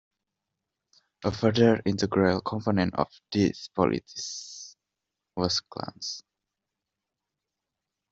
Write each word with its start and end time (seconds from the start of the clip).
A 1.25 1.31
further 1.31 1.79
integral 1.85 2.41
component 2.41 2.95
of 2.95 3.07
these 3.31 3.69
polities 3.75 4.75
was 5.35 5.59
clans. 5.61 6.23